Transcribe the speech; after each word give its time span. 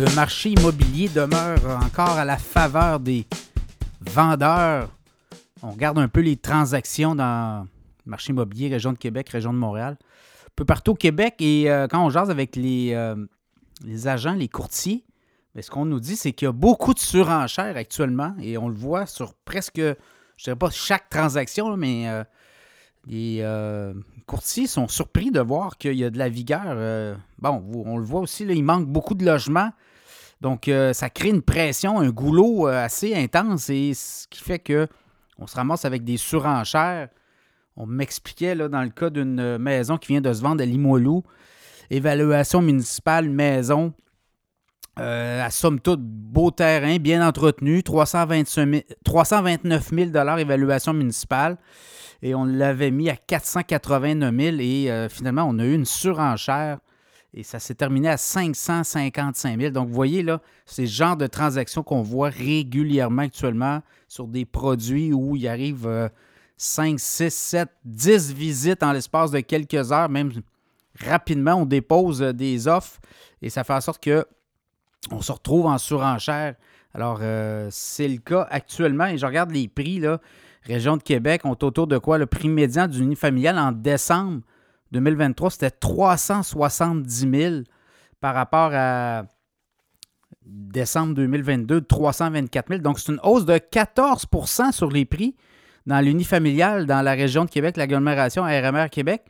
Le 0.00 0.14
marché 0.14 0.48
immobilier 0.52 1.10
demeure 1.10 1.78
encore 1.84 2.16
à 2.16 2.24
la 2.24 2.38
faveur 2.38 3.00
des 3.00 3.26
vendeurs. 4.00 4.88
On 5.62 5.72
regarde 5.72 5.98
un 5.98 6.08
peu 6.08 6.20
les 6.20 6.38
transactions 6.38 7.14
dans 7.14 7.66
le 8.06 8.10
marché 8.10 8.32
immobilier, 8.32 8.70
région 8.70 8.94
de 8.94 8.96
Québec, 8.96 9.28
région 9.28 9.52
de 9.52 9.58
Montréal. 9.58 9.98
Un 10.00 10.52
peu 10.56 10.64
partout 10.64 10.92
au 10.92 10.94
Québec. 10.94 11.34
Et 11.40 11.70
euh, 11.70 11.86
quand 11.86 12.02
on 12.02 12.08
jase 12.08 12.30
avec 12.30 12.56
les, 12.56 12.94
euh, 12.94 13.14
les 13.84 14.08
agents, 14.08 14.32
les 14.32 14.48
courtiers, 14.48 15.04
mais 15.54 15.60
ce 15.60 15.70
qu'on 15.70 15.84
nous 15.84 16.00
dit, 16.00 16.16
c'est 16.16 16.32
qu'il 16.32 16.46
y 16.46 16.48
a 16.48 16.52
beaucoup 16.52 16.94
de 16.94 16.98
surenchères 16.98 17.76
actuellement. 17.76 18.34
Et 18.40 18.56
on 18.56 18.70
le 18.70 18.76
voit 18.76 19.04
sur 19.04 19.34
presque, 19.34 19.76
je 19.76 19.82
ne 19.82 20.44
dirais 20.44 20.56
pas 20.56 20.70
chaque 20.70 21.10
transaction, 21.10 21.76
mais 21.76 22.08
euh, 22.08 22.24
les 23.06 23.44
courtiers 24.24 24.66
sont 24.66 24.88
surpris 24.88 25.30
de 25.30 25.40
voir 25.40 25.76
qu'il 25.76 25.92
y 25.92 26.04
a 26.04 26.08
de 26.08 26.16
la 26.16 26.30
vigueur. 26.30 27.18
bon, 27.38 27.62
on 27.84 27.98
le 27.98 28.04
voit 28.04 28.20
aussi, 28.20 28.46
là, 28.46 28.54
il 28.54 28.64
manque 28.64 28.86
beaucoup 28.86 29.14
de 29.14 29.26
logements. 29.26 29.72
Donc, 30.40 30.70
ça 30.92 31.10
crée 31.10 31.28
une 31.28 31.42
pression, 31.42 32.00
un 32.00 32.10
goulot 32.10 32.66
assez 32.66 33.14
intense 33.14 33.68
et 33.68 33.92
ce 33.94 34.26
qui 34.28 34.42
fait 34.42 34.58
que 34.58 34.86
on 35.38 35.46
se 35.46 35.56
ramasse 35.56 35.84
avec 35.84 36.04
des 36.04 36.16
surenchères. 36.16 37.08
On 37.76 37.86
m'expliquait 37.86 38.54
dans 38.54 38.82
le 38.82 38.90
cas 38.90 39.10
d'une 39.10 39.58
maison 39.58 39.96
qui 39.96 40.08
vient 40.08 40.20
de 40.20 40.32
se 40.32 40.42
vendre 40.42 40.62
à 40.62 40.66
Limoilou, 40.66 41.22
évaluation 41.88 42.60
municipale 42.60 43.30
maison, 43.30 43.94
euh, 44.98 45.44
à 45.44 45.50
somme 45.50 45.80
toute, 45.80 46.02
beau 46.02 46.50
terrain, 46.50 46.98
bien 46.98 47.26
entretenu, 47.26 47.82
329 47.82 49.90
000 49.90 50.10
évaluation 50.38 50.92
municipale. 50.92 51.56
Et 52.22 52.34
on 52.34 52.44
l'avait 52.44 52.90
mis 52.90 53.08
à 53.08 53.16
489 53.16 54.34
000 54.36 54.56
et 54.60 54.90
euh, 54.90 55.08
finalement, 55.08 55.46
on 55.48 55.58
a 55.58 55.64
eu 55.64 55.72
une 55.72 55.86
surenchère 55.86 56.80
et 57.32 57.42
ça 57.42 57.58
s'est 57.58 57.74
terminé 57.74 58.08
à 58.08 58.16
555 58.16 59.60
000. 59.60 59.70
Donc, 59.72 59.88
vous 59.88 59.94
voyez, 59.94 60.22
là, 60.22 60.40
c'est 60.66 60.82
le 60.82 60.88
genre 60.88 61.16
de 61.16 61.26
transactions 61.26 61.82
qu'on 61.82 62.02
voit 62.02 62.28
régulièrement 62.28 63.22
actuellement 63.22 63.82
sur 64.08 64.26
des 64.26 64.44
produits 64.44 65.12
où 65.12 65.36
il 65.36 65.46
arrive 65.46 66.10
5, 66.56 67.00
6, 67.00 67.30
7, 67.32 67.68
10 67.84 68.34
visites 68.34 68.82
en 68.82 68.92
l'espace 68.92 69.30
de 69.30 69.40
quelques 69.40 69.92
heures, 69.92 70.08
même 70.08 70.30
rapidement, 70.98 71.54
on 71.54 71.64
dépose 71.64 72.22
euh, 72.22 72.32
des 72.32 72.68
offres 72.68 73.00
et 73.42 73.48
ça 73.48 73.64
fait 73.64 73.72
en 73.72 73.80
sorte 73.80 74.02
que 74.02 74.26
on 75.10 75.22
se 75.22 75.32
retrouve 75.32 75.64
en 75.66 75.78
surenchère. 75.78 76.54
Alors, 76.92 77.20
euh, 77.22 77.68
c'est 77.70 78.08
le 78.08 78.18
cas 78.18 78.46
actuellement 78.50 79.06
et 79.06 79.16
je 79.16 79.24
regarde 79.24 79.50
les 79.50 79.68
prix, 79.68 80.00
là. 80.00 80.20
Région 80.64 80.98
de 80.98 81.02
Québec, 81.02 81.40
on 81.44 81.52
est 81.52 81.64
autour 81.64 81.86
de 81.86 81.96
quoi? 81.96 82.18
Le 82.18 82.26
prix 82.26 82.50
médian 82.50 82.86
d'une 82.86 83.04
unifamiliale 83.04 83.58
en 83.58 83.72
décembre 83.72 84.42
2023, 84.92 85.50
c'était 85.50 85.70
370 85.70 87.30
000 87.30 87.54
par 88.20 88.34
rapport 88.34 88.70
à 88.74 89.24
décembre 90.44 91.14
2022, 91.14 91.82
324 91.82 92.68
000. 92.68 92.80
Donc, 92.80 92.98
c'est 92.98 93.12
une 93.12 93.20
hausse 93.22 93.44
de 93.44 93.54
14% 93.54 94.72
sur 94.72 94.90
les 94.90 95.04
prix 95.04 95.36
dans 95.86 96.00
l'unifamilial 96.00 96.86
dans 96.86 97.02
la 97.02 97.12
région 97.12 97.44
de 97.44 97.50
Québec, 97.50 97.76
l'agglomération 97.76 98.42
RMR 98.42 98.90
Québec. 98.90 99.22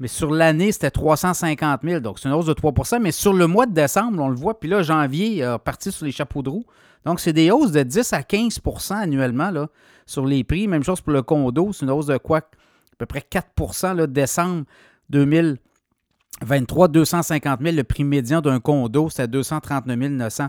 Mais 0.00 0.08
sur 0.08 0.30
l'année, 0.30 0.70
c'était 0.70 0.90
350 0.90 1.80
000. 1.82 2.00
Donc, 2.00 2.18
c'est 2.18 2.28
une 2.28 2.34
hausse 2.34 2.46
de 2.46 2.54
3% 2.54 3.00
Mais 3.00 3.10
sur 3.10 3.32
le 3.32 3.46
mois 3.46 3.66
de 3.66 3.72
décembre, 3.72 4.22
on 4.22 4.28
le 4.28 4.36
voit. 4.36 4.60
Puis 4.60 4.68
là, 4.68 4.82
janvier, 4.82 5.42
a 5.42 5.58
parti 5.58 5.90
sur 5.90 6.06
les 6.06 6.12
chapeaux 6.12 6.42
de 6.42 6.50
roue. 6.50 6.64
Donc, 7.04 7.20
c'est 7.20 7.32
des 7.32 7.50
hausses 7.50 7.72
de 7.72 7.82
10 7.82 8.12
à 8.12 8.20
15% 8.20 8.94
annuellement 8.94 9.50
là, 9.50 9.68
sur 10.06 10.24
les 10.24 10.44
prix. 10.44 10.68
Même 10.68 10.84
chose 10.84 11.00
pour 11.00 11.12
le 11.12 11.22
condo. 11.22 11.72
C'est 11.72 11.84
une 11.84 11.90
hausse 11.90 12.06
de 12.06 12.16
quoi? 12.16 12.38
À 12.38 12.96
peu 12.98 13.06
près 13.06 13.24
4% 13.28 13.96
là, 13.96 14.06
décembre 14.06 14.64
2023, 15.10 16.88
250 16.88 17.60
000. 17.62 17.76
Le 17.76 17.84
prix 17.84 18.04
médian 18.04 18.40
d'un 18.40 18.60
condo, 18.60 19.08
c'était 19.10 19.28
239 19.28 20.10
900 20.10 20.48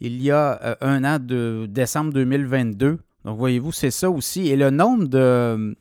il 0.00 0.22
y 0.22 0.30
a 0.30 0.60
euh, 0.62 0.74
un 0.80 1.04
an 1.04 1.18
de 1.18 1.66
décembre 1.68 2.12
2022. 2.12 2.98
Donc, 3.24 3.38
voyez-vous, 3.38 3.72
c'est 3.72 3.90
ça 3.90 4.10
aussi. 4.10 4.48
Et 4.48 4.56
le 4.56 4.70
nombre 4.70 5.08
de, 5.08 5.76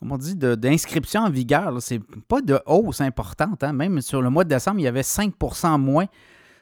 comment 0.00 0.18
d'inscriptions 0.18 1.22
en 1.22 1.30
vigueur, 1.30 1.80
c'est 1.80 2.00
pas 2.28 2.40
de 2.40 2.58
hausse 2.66 3.00
importante. 3.00 3.62
Hein. 3.62 3.72
Même 3.72 4.00
sur 4.00 4.22
le 4.22 4.30
mois 4.30 4.44
de 4.44 4.50
décembre, 4.50 4.80
il 4.80 4.84
y 4.84 4.88
avait 4.88 5.02
5% 5.02 5.80
moins 5.80 6.06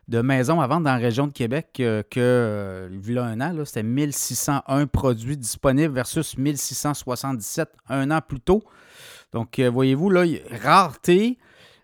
de 0.08 0.20
maisons 0.20 0.60
à 0.60 0.66
vendre 0.68 0.84
dans 0.84 0.92
la 0.92 0.98
région 0.98 1.26
de 1.26 1.32
Québec 1.32 1.68
que, 1.74 2.04
que 2.08 2.20
euh, 2.20 2.88
il 2.92 3.12
y 3.14 3.18
a 3.18 3.24
un 3.24 3.40
an. 3.40 3.52
C'était 3.64 3.82
1601 3.82 4.86
produits 4.86 5.36
disponibles 5.36 5.92
versus 5.92 6.38
1677 6.38 7.68
un 7.88 8.10
an 8.10 8.20
plus 8.20 8.40
tôt. 8.40 8.62
Donc, 9.32 9.58
euh, 9.58 9.70
voyez-vous, 9.70 10.10
là, 10.10 10.24
rareté, 10.62 11.38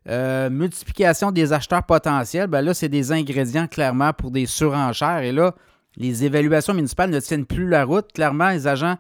euh, 0.08 0.50
multiplication 0.50 1.30
des 1.30 1.52
acheteurs 1.52 1.84
potentiels, 1.84 2.48
ben 2.48 2.62
là, 2.62 2.74
c'est 2.74 2.88
des 2.88 3.12
ingrédients 3.12 3.66
clairement 3.66 4.12
pour 4.12 4.30
des 4.30 4.46
surenchères. 4.46 5.22
Et 5.22 5.32
là, 5.32 5.54
les 5.96 6.24
évaluations 6.24 6.74
municipales 6.74 7.10
ne 7.10 7.20
tiennent 7.20 7.46
plus 7.46 7.68
la 7.68 7.84
route. 7.84 8.12
Clairement, 8.12 8.50
les 8.50 8.66
agents 8.66 8.96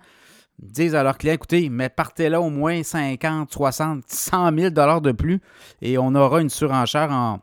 disent 0.60 0.94
à 0.94 1.02
leurs 1.02 1.18
clients, 1.18 1.34
écoutez, 1.34 1.68
mais 1.68 1.88
partez 1.88 2.28
là 2.28 2.40
au 2.40 2.50
moins 2.50 2.82
50, 2.82 3.50
60, 3.52 4.04
100 4.06 4.56
000 4.56 4.70
dollars 4.70 5.00
de 5.00 5.12
plus 5.12 5.40
et 5.80 5.98
on 5.98 6.14
aura 6.14 6.40
une 6.40 6.50
surenchère 6.50 7.10
en, 7.10 7.40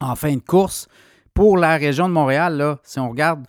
en 0.00 0.16
fin 0.16 0.34
de 0.34 0.40
course. 0.40 0.88
Pour 1.34 1.58
la 1.58 1.76
région 1.76 2.08
de 2.08 2.14
Montréal, 2.14 2.56
là, 2.56 2.78
si 2.82 2.98
on 2.98 3.10
regarde 3.10 3.46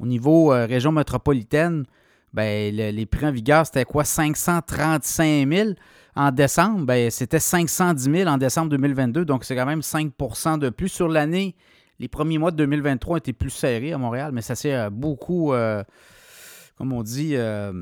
au 0.00 0.06
niveau 0.06 0.52
euh, 0.52 0.66
région 0.66 0.90
métropolitaine, 0.90 1.84
ben, 2.32 2.74
les 2.74 3.06
prix 3.06 3.26
en 3.26 3.32
vigueur, 3.32 3.66
c'était 3.66 3.84
quoi? 3.84 4.04
535 4.04 5.48
000 5.48 5.70
en 6.16 6.30
décembre, 6.30 6.86
ben, 6.86 7.10
c'était 7.10 7.38
510 7.38 8.10
000 8.10 8.28
en 8.28 8.38
décembre 8.38 8.70
2022, 8.70 9.24
donc 9.26 9.44
c'est 9.44 9.54
quand 9.54 9.66
même 9.66 9.82
5 9.82 10.12
de 10.58 10.70
plus 10.70 10.88
sur 10.88 11.08
l'année. 11.08 11.54
Les 11.98 12.08
premiers 12.08 12.38
mois 12.38 12.50
de 12.50 12.56
2023 12.56 13.18
étaient 13.18 13.32
plus 13.34 13.50
serrés 13.50 13.92
à 13.92 13.98
Montréal, 13.98 14.30
mais 14.32 14.42
ça 14.42 14.54
s'est 14.54 14.74
euh, 14.74 14.90
beaucoup, 14.90 15.52
euh, 15.52 15.84
comme 16.78 16.92
on 16.92 17.02
dit, 17.02 17.36
euh, 17.36 17.72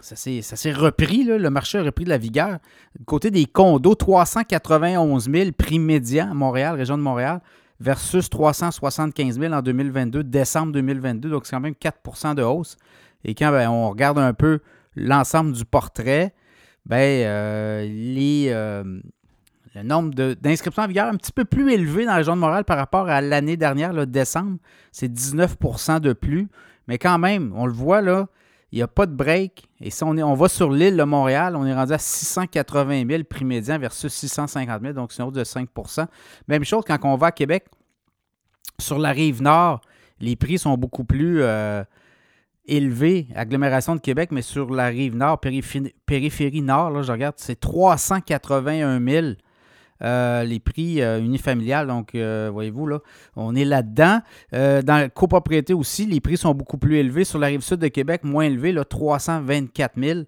ça 0.00 0.16
s'est 0.16 0.72
repris, 0.72 1.22
le 1.24 1.50
marché 1.50 1.78
a 1.78 1.82
repris 1.84 2.04
de 2.04 2.10
la 2.10 2.18
vigueur. 2.18 2.58
Côté 3.06 3.30
des 3.30 3.46
condos, 3.46 3.94
391 3.94 5.30
000 5.30 5.52
prix 5.52 5.78
médian 5.78 6.32
à 6.32 6.34
Montréal, 6.34 6.76
région 6.76 6.98
de 6.98 7.02
Montréal, 7.02 7.40
versus 7.78 8.28
375 8.28 9.38
000 9.38 9.52
en 9.52 9.62
2022, 9.62 10.24
décembre 10.24 10.72
2022, 10.72 11.30
donc 11.30 11.46
c'est 11.46 11.54
quand 11.54 11.60
même 11.60 11.74
4 11.74 12.34
de 12.34 12.42
hausse. 12.42 12.76
Et 13.24 13.34
quand 13.34 13.50
ben, 13.50 13.68
on 13.68 13.90
regarde 13.90 14.18
un 14.18 14.34
peu 14.34 14.60
l'ensemble 14.96 15.52
du 15.52 15.64
portrait, 15.64 16.34
ben, 16.86 16.96
euh, 16.96 17.82
les, 17.88 18.46
euh, 18.48 19.00
le 19.74 19.82
nombre 19.82 20.14
d'inscriptions 20.34 20.82
en 20.82 20.88
vigueur 20.88 21.06
un 21.06 21.16
petit 21.16 21.32
peu 21.32 21.44
plus 21.44 21.72
élevé 21.72 22.04
dans 22.04 22.12
la 22.12 22.16
région 22.18 22.34
de 22.36 22.40
Montréal 22.40 22.64
par 22.64 22.76
rapport 22.76 23.08
à 23.08 23.20
l'année 23.20 23.56
dernière, 23.56 23.92
le 23.92 24.06
décembre. 24.06 24.58
C'est 24.90 25.12
19% 25.12 26.00
de 26.00 26.12
plus. 26.12 26.48
Mais 26.88 26.98
quand 26.98 27.18
même, 27.18 27.52
on 27.54 27.66
le 27.66 27.72
voit 27.72 28.02
là, 28.02 28.26
il 28.72 28.76
n'y 28.76 28.82
a 28.82 28.88
pas 28.88 29.06
de 29.06 29.14
break. 29.14 29.68
Et 29.80 29.90
si 29.90 30.02
on, 30.02 30.16
est, 30.16 30.36
va 30.36 30.48
sur 30.48 30.70
l'île 30.70 30.96
de 30.96 31.04
Montréal, 31.04 31.56
on 31.56 31.64
est 31.66 31.74
rendu 31.74 31.92
à 31.92 31.98
680 31.98 33.04
000 33.08 33.24
prix 33.24 33.44
médian 33.44 33.78
versus 33.78 34.12
650 34.12 34.82
000, 34.82 34.92
donc 34.94 35.12
c'est 35.12 35.22
une 35.22 35.28
hausse 35.28 35.34
de 35.34 35.44
5 35.44 35.68
Même 36.48 36.64
chose 36.64 36.82
quand 36.86 36.98
on 37.04 37.16
va 37.16 37.28
à 37.28 37.32
Québec, 37.32 37.66
sur 38.78 38.98
la 38.98 39.10
rive 39.10 39.42
nord, 39.42 39.82
les 40.20 40.36
prix 40.36 40.58
sont 40.58 40.76
beaucoup 40.76 41.04
plus 41.04 41.42
euh, 41.42 41.84
élevé, 42.66 43.28
agglomération 43.34 43.96
de 43.96 44.00
Québec, 44.00 44.30
mais 44.32 44.42
sur 44.42 44.70
la 44.72 44.86
rive 44.86 45.16
nord, 45.16 45.40
périphérie, 45.40 46.62
nord, 46.62 46.90
là, 46.90 47.02
je 47.02 47.12
regarde, 47.12 47.34
c'est 47.38 47.58
381 47.58 49.00
000 49.04 49.26
euh, 50.02 50.42
les 50.42 50.58
prix 50.58 51.00
euh, 51.00 51.20
unifamiliales. 51.20 51.86
Donc, 51.86 52.14
euh, 52.14 52.50
voyez-vous, 52.52 52.86
là, 52.86 52.98
on 53.36 53.54
est 53.54 53.64
là-dedans. 53.64 54.20
dans 54.52 54.82
la 54.86 55.08
copropriété 55.08 55.74
aussi, 55.74 56.06
les 56.06 56.20
prix 56.20 56.36
sont 56.36 56.54
beaucoup 56.54 56.78
plus 56.78 56.96
élevés. 56.96 57.24
Sur 57.24 57.38
la 57.38 57.48
rive 57.48 57.60
sud 57.60 57.78
de 57.78 57.88
Québec, 57.88 58.24
moins 58.24 58.44
élevé, 58.44 58.72
là, 58.72 58.84
324 58.84 59.92
000 59.96 60.20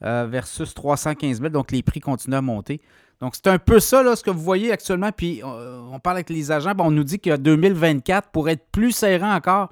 versus 0.00 0.74
315 0.74 1.40
000. 1.40 1.50
Donc, 1.50 1.72
les 1.72 1.82
prix 1.82 2.00
continuent 2.00 2.36
à 2.36 2.42
monter. 2.42 2.80
Donc, 3.20 3.34
c'est 3.36 3.46
un 3.46 3.58
peu 3.58 3.80
ça, 3.80 4.02
là, 4.02 4.16
ce 4.16 4.22
que 4.22 4.30
vous 4.30 4.42
voyez 4.42 4.72
actuellement. 4.72 5.10
Puis, 5.12 5.40
on 5.44 5.98
parle 6.00 6.18
avec 6.18 6.28
les 6.28 6.52
agents. 6.52 6.74
on 6.78 6.90
nous 6.90 7.04
dit 7.04 7.20
que 7.20 7.36
2024 7.36 8.28
pourrait 8.30 8.52
être 8.52 8.66
plus 8.70 8.92
serrant 8.92 9.34
encore 9.34 9.70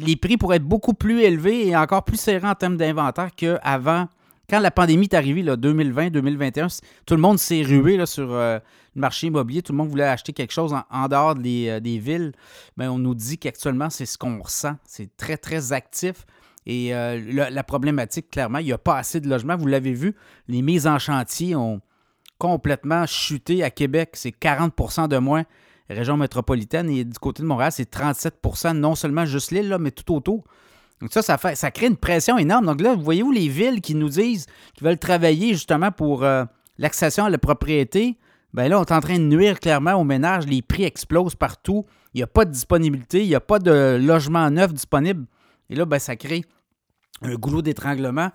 les 0.00 0.16
prix 0.16 0.36
pourraient 0.36 0.56
être 0.56 0.64
beaucoup 0.64 0.94
plus 0.94 1.22
élevés 1.22 1.68
et 1.68 1.76
encore 1.76 2.04
plus 2.04 2.18
serrés 2.18 2.48
en 2.48 2.54
termes 2.54 2.76
d'inventaire 2.76 3.30
qu'avant. 3.34 4.08
Quand 4.50 4.60
la 4.60 4.70
pandémie 4.70 5.04
est 5.04 5.14
arrivée, 5.14 5.42
2020-2021, 5.42 6.80
tout 7.04 7.14
le 7.14 7.20
monde 7.20 7.38
s'est 7.38 7.62
rué 7.62 8.04
sur 8.06 8.32
euh, 8.32 8.58
le 8.94 9.00
marché 9.00 9.26
immobilier. 9.26 9.60
Tout 9.60 9.72
le 9.72 9.76
monde 9.78 9.90
voulait 9.90 10.04
acheter 10.04 10.32
quelque 10.32 10.52
chose 10.52 10.74
en, 10.90 11.08
dehors 11.08 11.34
euh, 11.36 11.80
des, 11.80 11.98
villes. 11.98 12.32
Mais 12.78 12.86
ben, 12.86 12.92
on 12.92 12.98
nous 12.98 13.14
dit 13.14 13.36
qu'actuellement, 13.36 13.90
c'est 13.90 14.06
ce 14.06 14.16
qu'on 14.16 14.40
ressent. 14.40 14.76
C'est 14.84 15.14
très, 15.18 15.36
très 15.36 15.74
actif. 15.74 16.24
Et 16.64 16.94
euh, 16.94 17.50
la 17.50 17.62
problématique, 17.62 18.30
clairement, 18.30 18.58
il 18.58 18.66
n'y 18.66 18.72
a 18.72 18.78
pas 18.78 18.96
assez 18.96 19.20
de 19.20 19.28
logements. 19.28 19.56
Vous 19.56 19.66
l'avez 19.66 19.92
vu, 19.92 20.14
les 20.48 20.62
mises 20.62 20.86
en 20.86 20.98
chantier 20.98 21.54
ont 21.54 21.82
complètement 22.38 23.04
chuté 23.06 23.62
à 23.62 23.70
Québec. 23.70 24.10
C'est 24.14 24.34
40% 24.34 25.08
de 25.08 25.18
moins 25.18 25.44
région 25.94 26.16
métropolitaine. 26.16 26.90
Et 26.90 27.04
du 27.04 27.18
côté 27.18 27.42
de 27.42 27.48
Montréal, 27.48 27.72
c'est 27.72 27.90
37% 27.90 28.76
non 28.76 28.94
seulement 28.94 29.24
juste 29.26 29.50
l'île, 29.50 29.76
mais 29.80 29.90
tout 29.90 30.14
autour. 30.14 30.44
Donc 31.00 31.12
ça, 31.12 31.22
ça, 31.22 31.38
fait, 31.38 31.54
ça 31.54 31.70
crée 31.70 31.86
une 31.86 31.96
pression 31.96 32.38
énorme. 32.38 32.66
Donc 32.66 32.80
là, 32.80 32.94
voyez-vous 32.94 33.32
les 33.32 33.48
villes 33.48 33.80
qui 33.80 33.94
nous 33.94 34.08
disent 34.08 34.46
qu'ils 34.74 34.86
veulent 34.86 34.98
travailler 34.98 35.52
justement 35.52 35.92
pour 35.92 36.24
euh, 36.24 36.44
l'accession 36.78 37.24
à 37.24 37.30
la 37.30 37.38
propriété? 37.38 38.18
Bien 38.54 38.68
là, 38.68 38.80
on 38.80 38.84
est 38.84 38.92
en 38.92 39.00
train 39.00 39.18
de 39.18 39.24
nuire 39.24 39.60
clairement 39.60 39.94
aux 39.94 40.04
ménages. 40.04 40.46
Les 40.46 40.62
prix 40.62 40.84
explosent 40.84 41.34
partout. 41.34 41.84
il 42.14 42.18
n'y 42.18 42.22
a 42.22 42.26
pas 42.26 42.44
de 42.44 42.50
disponibilité, 42.50 43.22
il 43.22 43.28
n'y 43.28 43.34
a 43.34 43.40
pas 43.40 43.58
de 43.58 43.98
logement 44.00 44.50
neuf 44.50 44.72
disponible. 44.72 45.26
Et 45.70 45.76
là, 45.76 45.84
ben, 45.84 45.98
ça 45.98 46.16
crée 46.16 46.44
un 47.22 47.34
goulot 47.34 47.62
d'étranglement. 47.62 48.30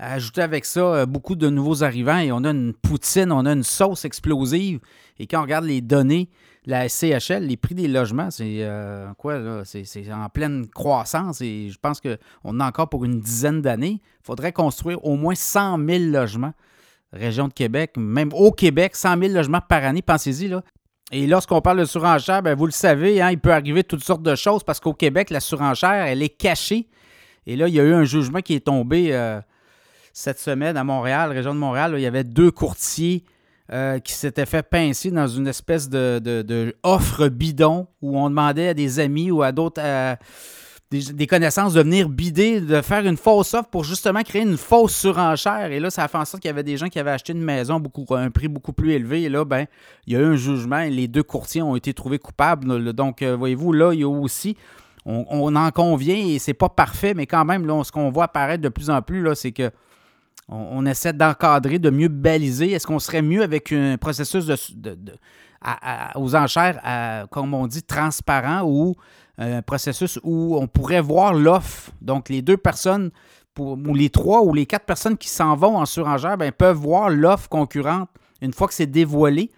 Ajouter 0.00 0.42
avec 0.42 0.64
ça 0.64 0.80
euh, 0.80 1.06
beaucoup 1.06 1.34
de 1.34 1.50
nouveaux 1.50 1.82
arrivants 1.82 2.18
et 2.18 2.30
on 2.30 2.44
a 2.44 2.50
une 2.50 2.72
poutine, 2.72 3.32
on 3.32 3.44
a 3.46 3.52
une 3.52 3.64
sauce 3.64 4.04
explosive. 4.04 4.78
Et 5.18 5.26
quand 5.26 5.40
on 5.40 5.42
regarde 5.42 5.64
les 5.64 5.80
données, 5.80 6.28
la 6.66 6.88
CHL, 6.88 7.44
les 7.44 7.56
prix 7.56 7.74
des 7.74 7.88
logements, 7.88 8.30
c'est 8.30 8.58
euh, 8.60 9.12
quoi 9.14 9.38
là? 9.38 9.62
C'est 9.64 10.12
en 10.12 10.28
pleine 10.28 10.68
croissance 10.68 11.40
et 11.40 11.70
je 11.70 11.78
pense 11.78 12.00
qu'on 12.00 12.60
a 12.60 12.66
encore 12.66 12.88
pour 12.88 13.04
une 13.04 13.20
dizaine 13.20 13.60
d'années. 13.60 14.00
Il 14.02 14.24
faudrait 14.24 14.52
construire 14.52 15.04
au 15.04 15.16
moins 15.16 15.34
100 15.34 15.78
000 15.84 16.04
logements. 16.12 16.52
Région 17.12 17.48
de 17.48 17.52
Québec, 17.52 17.94
même 17.96 18.30
au 18.34 18.52
Québec, 18.52 18.94
100 18.94 19.18
000 19.18 19.32
logements 19.32 19.62
par 19.66 19.82
année, 19.82 20.02
pensez-y. 20.02 20.46
Là. 20.46 20.62
Et 21.10 21.26
lorsqu'on 21.26 21.60
parle 21.60 21.80
de 21.80 21.86
surenchère, 21.86 22.42
ben, 22.42 22.54
vous 22.54 22.66
le 22.66 22.72
savez, 22.72 23.20
hein, 23.20 23.30
il 23.30 23.38
peut 23.38 23.52
arriver 23.52 23.82
toutes 23.82 24.04
sortes 24.04 24.22
de 24.22 24.34
choses 24.34 24.62
parce 24.62 24.78
qu'au 24.78 24.92
Québec, 24.92 25.30
la 25.30 25.40
surenchère, 25.40 25.90
elle 26.06 26.22
est 26.22 26.28
cachée. 26.28 26.86
Et 27.46 27.56
là, 27.56 27.66
il 27.66 27.74
y 27.74 27.80
a 27.80 27.82
eu 27.82 27.94
un 27.94 28.04
jugement 28.04 28.40
qui 28.40 28.54
est 28.54 28.66
tombé 28.66 29.14
euh, 29.14 29.40
cette 30.18 30.40
semaine 30.40 30.76
à 30.76 30.82
Montréal, 30.82 31.30
région 31.30 31.54
de 31.54 31.60
Montréal. 31.60 31.94
il 31.96 32.00
y 32.00 32.06
avait 32.06 32.24
deux 32.24 32.50
courtiers 32.50 33.22
euh, 33.72 34.00
qui 34.00 34.12
s'étaient 34.12 34.46
fait 34.46 34.64
pincer 34.64 35.12
dans 35.12 35.28
une 35.28 35.46
espèce 35.46 35.88
de, 35.88 36.74
offre 36.82 37.28
bidon 37.28 37.86
où 38.02 38.18
on 38.18 38.28
demandait 38.28 38.68
à 38.68 38.74
des 38.74 38.98
amis 38.98 39.30
ou 39.30 39.42
à 39.42 39.52
d'autres. 39.52 39.80
Des, 40.90 41.26
connaissances 41.28 41.74
de 41.74 41.82
venir 41.82 42.08
bider, 42.08 42.60
de 42.60 42.80
faire 42.80 43.06
une 43.06 43.16
fausse 43.16 43.54
offre 43.54 43.68
pour 43.68 43.84
justement 43.84 44.22
créer 44.22 44.42
une 44.42 44.56
fausse 44.56 44.96
surenchère. 44.96 45.70
Et 45.70 45.78
là, 45.78 45.90
ça 45.90 46.02
a 46.02 46.08
fait 46.08 46.18
en 46.18 46.24
sorte 46.24 46.42
qu'il 46.42 46.48
y 46.48 46.50
avait 46.50 46.64
des 46.64 46.78
gens 46.78 46.88
qui 46.88 46.98
avaient 46.98 47.10
acheté 47.10 47.32
une 47.32 47.44
maison 47.44 47.80
à 48.10 48.14
un 48.16 48.30
prix 48.30 48.48
beaucoup 48.48 48.72
plus 48.72 48.94
élevé. 48.94 49.22
Et 49.22 49.28
là, 49.28 49.44
ben, 49.44 49.66
il 50.06 50.14
y 50.14 50.16
a 50.16 50.20
eu 50.20 50.24
un 50.24 50.36
jugement 50.36 50.80
et 50.80 50.90
les 50.90 51.06
deux 51.06 51.22
courtiers 51.22 51.62
ont 51.62 51.76
été 51.76 51.94
trouvés 51.94 52.18
coupables. 52.18 52.92
Donc, 52.92 53.22
euh, 53.22 53.36
voyez-vous, 53.36 53.72
là, 53.72 53.92
il 53.92 54.00
y 54.00 54.04
a 54.04 54.08
aussi. 54.08 54.56
On, 55.04 55.54
en 55.54 55.70
convient 55.70 56.16
et 56.16 56.38
c'est 56.38 56.54
pas 56.54 56.68
parfait, 56.68 57.14
mais 57.14 57.26
quand 57.26 57.44
même, 57.44 57.66
là, 57.66 57.82
ce 57.84 57.92
qu'on 57.92 58.10
voit 58.10 58.24
apparaître 58.24 58.62
de 58.62 58.68
plus 58.68 58.90
en 58.90 59.00
plus, 59.00 59.22
là, 59.22 59.34
c'est 59.34 59.52
que 59.52 59.70
on, 60.48 60.86
essaie 60.86 61.12
d'encadrer, 61.12 61.78
de 61.78 61.90
mieux 61.90 62.08
baliser. 62.08 62.72
Est-ce 62.72 62.86
qu'on 62.86 62.98
serait 62.98 63.22
mieux 63.22 63.42
avec 63.42 63.72
un 63.72 63.98
processus 63.98 64.50
aux 66.14 66.34
enchères, 66.36 67.26
comme 67.30 67.52
on 67.54 67.66
dit, 67.66 67.82
transparent 67.82 68.62
ou 68.64 68.94
un 69.36 69.62
processus 69.62 70.18
où 70.22 70.56
on 70.58 70.66
pourrait 70.66 71.02
voir 71.02 71.34
l'offre? 71.34 71.90
Donc, 72.00 72.30
les 72.30 72.40
deux 72.40 72.56
personnes, 72.56 73.10
ou 73.58 73.94
les 73.94 74.10
trois 74.10 74.42
ou 74.42 74.54
les 74.54 74.66
quatre 74.66 74.86
personnes 74.86 75.18
qui 75.18 75.28
s'en 75.28 75.54
vont 75.56 75.76
en 75.76 75.86
surenchère 75.86 76.38
ben, 76.38 76.52
peuvent 76.52 76.76
voir 76.76 77.10
l'offre 77.10 77.48
concurrente 77.48 78.08
une 78.40 78.52
fois 78.52 78.68
que 78.68 78.74
c'est 78.74 78.86
dévoilé. 78.86 79.50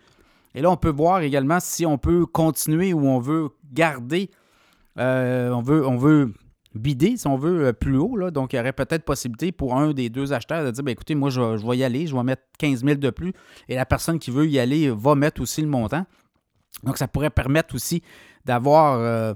Et 0.54 0.62
là, 0.62 0.70
on 0.70 0.76
peut 0.76 0.90
voir 0.90 1.20
également 1.20 1.60
si 1.60 1.86
on 1.86 1.98
peut 1.98 2.26
continuer 2.26 2.92
ou 2.92 3.06
on 3.06 3.20
veut 3.20 3.50
garder, 3.72 4.30
euh, 4.98 5.50
on 5.50 5.96
veut 5.96 6.32
bider, 6.74 7.16
si 7.16 7.26
on 7.26 7.36
veut, 7.36 7.66
euh, 7.66 7.72
plus 7.72 7.96
haut. 7.96 8.16
Là. 8.16 8.30
Donc, 8.30 8.52
il 8.52 8.56
y 8.56 8.60
aurait 8.60 8.72
peut-être 8.72 9.04
possibilité 9.04 9.52
pour 9.52 9.76
un 9.76 9.92
des 9.92 10.08
deux 10.08 10.32
acheteurs 10.32 10.64
de 10.64 10.70
dire 10.70 10.84
ben, 10.84 10.92
écoutez, 10.92 11.14
moi, 11.14 11.30
je, 11.30 11.66
vais 11.66 11.76
y 11.76 11.84
aller, 11.84 12.06
je 12.06 12.14
vais 12.14 12.22
mettre 12.22 12.42
15 12.58 12.84
000 12.84 12.96
de 12.96 13.10
plus. 13.10 13.32
Et 13.68 13.74
la 13.74 13.86
personne 13.86 14.18
qui 14.18 14.30
veut 14.30 14.46
y 14.46 14.58
aller 14.58 14.90
va 14.90 15.14
mettre 15.14 15.40
aussi 15.40 15.62
le 15.62 15.68
montant. 15.68 16.06
Donc, 16.84 16.98
ça 16.98 17.08
pourrait 17.08 17.30
permettre 17.30 17.74
aussi 17.74 18.02
d'avoir 18.44 18.98
euh, 18.98 19.34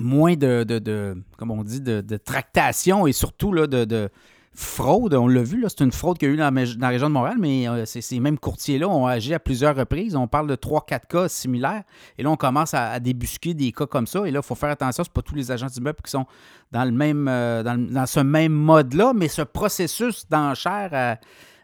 moins 0.00 0.34
de, 0.34 0.64
de, 0.64 1.16
comme 1.36 1.50
on 1.50 1.62
dit, 1.62 1.80
de, 1.80 2.16
tractation 2.16 3.06
et 3.06 3.12
surtout 3.12 3.52
de, 3.54 4.10
fraude. 4.54 5.14
On 5.14 5.28
l'a 5.28 5.42
vu, 5.42 5.64
c'est 5.68 5.80
une 5.80 5.92
fraude 5.92 6.18
qu'il 6.18 6.28
y 6.28 6.30
a 6.30 6.34
eu 6.34 6.36
dans 6.36 6.52
la, 6.52 6.88
région 6.88 7.08
de 7.08 7.14
Montréal, 7.14 7.36
mais 7.38 7.68
euh, 7.68 7.84
ces 7.86 8.20
mêmes 8.20 8.38
courtiers-là 8.38 8.88
ont 8.88 9.06
agi 9.06 9.32
à 9.32 9.38
plusieurs 9.38 9.76
reprises. 9.76 10.16
On 10.16 10.26
parle 10.26 10.48
de 10.48 10.56
3-4 10.56 11.06
cas 11.08 11.28
similaires. 11.28 11.82
Et 12.18 12.22
là, 12.22 12.30
on 12.30 12.36
commence 12.36 12.74
à, 12.74 12.98
débusquer 13.00 13.54
des 13.54 13.72
cas 13.72 13.86
comme 13.86 14.06
ça. 14.06 14.26
Et 14.26 14.30
là, 14.30 14.40
il 14.42 14.46
faut 14.46 14.54
faire 14.54 14.70
attention, 14.70 15.04
ce 15.04 15.10
pas 15.10 15.22
tous 15.22 15.34
les 15.34 15.50
agents 15.50 15.66
d'immeuble 15.66 15.98
qui 16.04 16.10
sont 16.10 16.26
dans, 16.72 16.84
le 16.84 16.92
même, 16.92 17.28
euh, 17.28 17.62
dans, 17.62 18.06
ce 18.06 18.20
même 18.20 18.52
mode-là, 18.52 19.12
mais 19.14 19.28
ce 19.28 19.42
processus 19.42 20.28
d'enchère 20.28 20.90
à, 20.92 21.16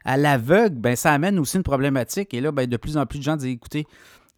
à 0.05 0.17
l'aveugle, 0.17 0.77
ben, 0.77 0.97
ça 0.97 1.13
amène 1.13 1.39
aussi 1.39 1.57
une 1.57 1.63
problématique. 1.63 2.33
Et 2.33 2.41
là, 2.41 2.53
ben, 2.53 2.67
de 2.67 2.77
plus 2.77 2.97
en 2.97 3.07
plus 3.07 3.19
de 3.19 3.25
gens 3.25 3.37
disent 3.37 3.53
écoutez, 3.53 3.87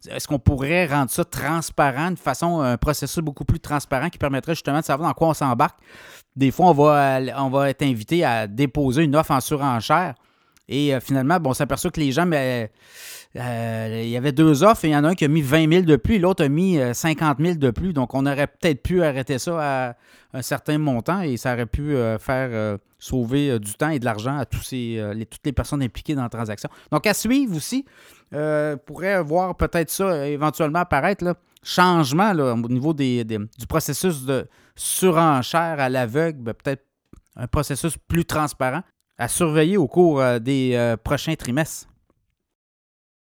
est-ce 0.07 0.27
qu'on 0.27 0.39
pourrait 0.39 0.85
rendre 0.85 1.11
ça 1.11 1.25
transparent, 1.25 2.11
de 2.11 2.19
façon, 2.19 2.61
un 2.61 2.77
processus 2.77 3.23
beaucoup 3.23 3.43
plus 3.45 3.59
transparent 3.59 4.09
qui 4.09 4.17
permettrait 4.17 4.55
justement 4.55 4.79
de 4.79 4.85
savoir 4.85 5.09
dans 5.09 5.13
quoi 5.13 5.29
on 5.29 5.33
s'embarque? 5.33 5.77
Des 6.35 6.51
fois, 6.51 6.67
on 6.67 6.73
va, 6.73 7.19
on 7.37 7.63
être 7.65 7.81
invité 7.81 8.23
à 8.23 8.47
déposer 8.47 9.03
une 9.03 9.15
offre 9.15 9.31
en 9.31 9.41
surenchère. 9.41 10.15
Et 10.69 10.93
euh, 10.93 10.99
finalement, 10.99 11.39
bon, 11.39 11.49
on 11.49 11.53
s'aperçoit 11.53 11.89
que 11.89 11.99
les 11.99 12.11
gens, 12.11 12.27
mais, 12.27 12.71
euh, 13.35 14.01
il 14.03 14.09
y 14.09 14.17
avait 14.17 14.31
deux 14.31 14.63
offres 14.63 14.85
et 14.85 14.89
il 14.89 14.91
y 14.91 14.95
en 14.95 15.03
a 15.03 15.09
un 15.09 15.15
qui 15.15 15.25
a 15.25 15.27
mis 15.27 15.41
20 15.41 15.71
000 15.71 15.83
de 15.83 15.95
plus 15.95 16.19
l'autre 16.19 16.43
a 16.43 16.47
mis 16.47 16.79
50 16.93 17.39
euh, 17.39 17.43
000 17.43 17.57
de 17.57 17.71
plus. 17.71 17.91
Donc, 17.91 18.13
on 18.13 18.25
aurait 18.25 18.47
peut-être 18.47 18.81
pu 18.83 19.03
arrêter 19.03 19.39
ça 19.39 19.57
à 19.89 19.95
un 20.33 20.41
certain 20.43 20.77
montant 20.77 21.21
et 21.21 21.37
ça 21.37 21.53
aurait 21.53 21.65
pu 21.65 21.95
faire 22.19 22.77
sauver 22.99 23.57
du 23.57 23.73
temps 23.73 23.89
et 23.89 23.97
de 23.97 24.05
l'argent 24.05 24.37
à 24.37 24.45
tous 24.45 24.61
ces, 24.61 25.01
toutes 25.29 25.45
les 25.45 25.51
personnes 25.51 25.81
impliquées 25.81 26.13
dans 26.13 26.21
la 26.21 26.29
transaction. 26.29 26.69
Donc, 26.91 27.07
à 27.07 27.13
suivre 27.15 27.55
aussi. 27.55 27.85
Pourrait 28.85 29.23
voir 29.23 29.57
peut-être 29.57 29.89
ça 29.89 30.27
éventuellement 30.27 30.79
apparaître, 30.79 31.23
là, 31.23 31.33
changement 31.63 32.31
au 32.31 32.69
niveau 32.69 32.93
du 32.93 33.35
processus 33.67 34.23
de 34.23 34.47
surenchère 34.75 35.79
à 35.79 35.89
l'aveugle, 35.89 36.39
ben, 36.43 36.53
peut-être 36.53 36.85
un 37.35 37.47
processus 37.47 37.97
plus 38.07 38.25
transparent 38.25 38.83
à 39.19 39.27
surveiller 39.27 39.77
au 39.77 39.87
cours 39.87 40.21
euh, 40.21 40.39
des 40.39 40.95
prochains 41.03 41.35
trimestres. 41.35 41.88